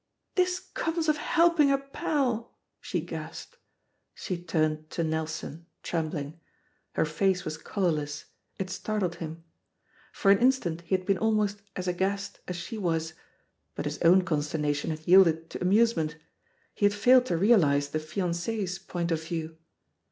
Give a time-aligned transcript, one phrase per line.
[0.33, 3.59] "This comes of helping a pall" she gasped.
[4.15, 6.39] She turned to Nelson, trembling.
[6.93, 8.25] Her face was colourless,
[8.57, 9.43] it startled him.
[10.11, 14.39] For an instant he had been almost as aghast as she, but his own con
[14.39, 16.15] sternation had yielded to amusement;
[16.73, 19.55] he had failed to realise the fiancee's point of view.